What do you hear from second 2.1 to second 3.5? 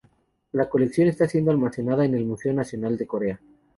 el Museo Nacional de Corea.